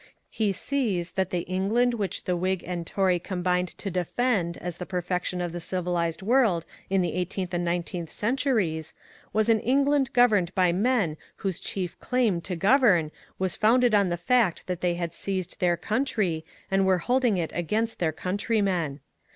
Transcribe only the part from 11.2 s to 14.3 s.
whose chief claim to govern was founded on the